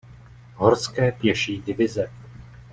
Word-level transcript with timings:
Horské 0.55 1.11
pěší 1.11 1.61
divize. 1.61 2.09